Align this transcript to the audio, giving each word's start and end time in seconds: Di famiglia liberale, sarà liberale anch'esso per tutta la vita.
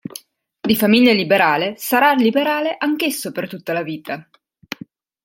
Di 0.59 0.75
famiglia 0.75 1.11
liberale, 1.13 1.75
sarà 1.77 2.13
liberale 2.13 2.73
anch'esso 2.79 3.31
per 3.31 3.47
tutta 3.47 3.71
la 3.71 3.83
vita. 3.83 4.27